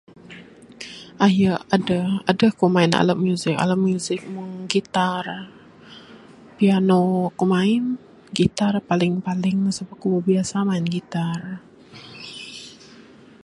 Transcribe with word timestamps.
Aye 1.25 1.49
adeh, 1.75 2.07
adeh 2.31 2.51
ku 2.59 2.65
main 2.75 2.91
alat 3.01 3.75
music 3.91 4.21
Meng 4.35 4.51
gitar, 4.73 5.25
piano 6.57 6.99
aku 7.29 7.43
main. 7.53 7.83
Gitar 8.37 8.73
paling 8.89 9.13
paling 9.27 9.57
masu 9.65 9.81
ku 9.89 9.95
suka 10.27 10.59
main 10.69 10.85
gitar. 10.95 11.39